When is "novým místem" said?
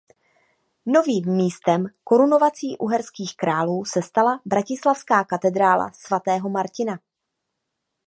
0.85-1.85